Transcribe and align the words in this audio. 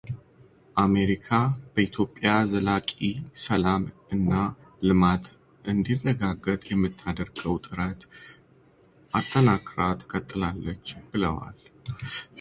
አሜሪካ 0.83 1.27
በኢትዮጵያ 1.73 2.29
ዘላቂ 2.51 2.89
ሰላም 3.43 3.83
እና 4.15 4.31
ልማት 4.87 5.27
እንዲረጋገጥ 5.73 6.61
የምታደርገው 6.73 7.55
ጥረት 7.67 8.01
አጠናክር 9.19 9.79
ትቀጥላለች 10.01 10.87
ብለዋል፡፡ 11.11 11.59